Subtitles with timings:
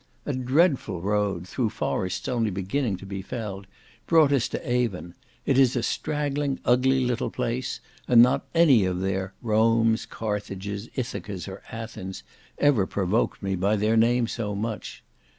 [0.25, 3.67] A dreadful road, through forests only beginning to be felled,
[4.07, 5.13] brought us to Avon;
[5.45, 11.47] it is a straggling, ugly little place, and not any of their "Romes, Carthages, Ithacas,
[11.47, 12.23] or Athens,"
[12.57, 15.03] ever provoked me by their name so much.